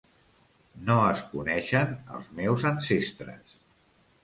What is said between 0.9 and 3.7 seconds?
es coneixen els meus ancestres.